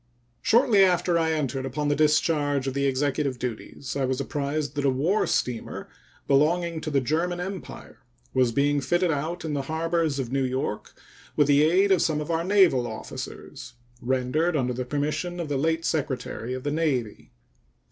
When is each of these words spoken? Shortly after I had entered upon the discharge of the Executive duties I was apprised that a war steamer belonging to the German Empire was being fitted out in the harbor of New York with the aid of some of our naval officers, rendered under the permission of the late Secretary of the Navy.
Shortly 0.41 0.83
after 0.83 1.19
I 1.19 1.29
had 1.29 1.37
entered 1.37 1.63
upon 1.63 1.87
the 1.87 1.95
discharge 1.95 2.65
of 2.65 2.73
the 2.73 2.87
Executive 2.87 3.37
duties 3.37 3.95
I 3.95 4.03
was 4.03 4.19
apprised 4.19 4.73
that 4.73 4.83
a 4.83 4.89
war 4.89 5.27
steamer 5.27 5.89
belonging 6.27 6.81
to 6.81 6.89
the 6.89 6.99
German 6.99 7.39
Empire 7.39 7.99
was 8.33 8.51
being 8.51 8.81
fitted 8.81 9.11
out 9.11 9.45
in 9.45 9.53
the 9.53 9.61
harbor 9.61 10.01
of 10.01 10.31
New 10.31 10.43
York 10.43 10.95
with 11.35 11.45
the 11.45 11.61
aid 11.63 11.91
of 11.91 12.01
some 12.01 12.19
of 12.19 12.31
our 12.31 12.43
naval 12.43 12.87
officers, 12.87 13.73
rendered 14.01 14.55
under 14.57 14.73
the 14.73 14.85
permission 14.85 15.39
of 15.39 15.49
the 15.49 15.57
late 15.57 15.85
Secretary 15.85 16.55
of 16.55 16.63
the 16.63 16.71
Navy. 16.71 17.29